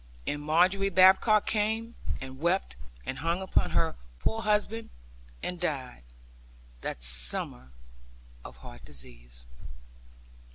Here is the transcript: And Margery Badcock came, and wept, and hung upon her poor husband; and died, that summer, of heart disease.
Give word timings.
And 0.25 0.41
Margery 0.41 0.89
Badcock 0.89 1.45
came, 1.45 1.93
and 2.19 2.39
wept, 2.39 2.75
and 3.05 3.19
hung 3.19 3.39
upon 3.39 3.69
her 3.69 3.95
poor 4.19 4.41
husband; 4.41 4.89
and 5.43 5.59
died, 5.59 6.01
that 6.81 7.03
summer, 7.03 7.69
of 8.43 8.57
heart 8.57 8.83
disease. 8.83 9.45